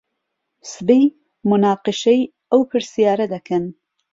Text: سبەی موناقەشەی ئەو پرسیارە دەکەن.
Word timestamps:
سبەی 0.71 1.05
موناقەشەی 1.49 2.21
ئەو 2.51 2.61
پرسیارە 2.69 3.25
دەکەن. 3.33 3.63